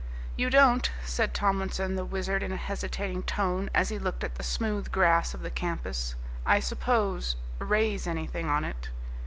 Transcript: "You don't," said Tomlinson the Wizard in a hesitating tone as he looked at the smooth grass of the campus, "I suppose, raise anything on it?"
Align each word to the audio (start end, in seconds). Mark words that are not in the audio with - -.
"You 0.35 0.49
don't," 0.49 0.89
said 1.05 1.31
Tomlinson 1.35 1.95
the 1.95 2.03
Wizard 2.03 2.41
in 2.41 2.51
a 2.51 2.55
hesitating 2.57 3.21
tone 3.21 3.69
as 3.75 3.89
he 3.89 3.99
looked 3.99 4.23
at 4.23 4.33
the 4.33 4.41
smooth 4.41 4.91
grass 4.91 5.35
of 5.35 5.41
the 5.43 5.51
campus, 5.51 6.15
"I 6.43 6.59
suppose, 6.59 7.35
raise 7.59 8.07
anything 8.07 8.49
on 8.49 8.63
it?" 8.63 8.89